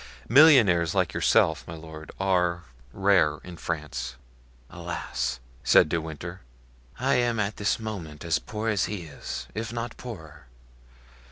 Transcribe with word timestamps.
Millionaires 0.27 0.95
like 0.95 1.13
yourself, 1.13 1.63
my 1.67 1.75
lord, 1.75 2.09
are 2.19 2.63
rare 2.91 3.37
in 3.43 3.55
France." 3.55 4.15
"Alas!" 4.71 5.39
said 5.63 5.89
De 5.89 6.01
Winter, 6.01 6.41
"I 6.99 7.13
am 7.17 7.39
at 7.39 7.57
this 7.57 7.79
moment 7.79 8.25
as 8.25 8.39
poor 8.39 8.67
as 8.69 8.85
he 8.85 9.03
is, 9.03 9.45
if 9.53 9.71
not 9.71 9.95
poorer. 9.97 10.47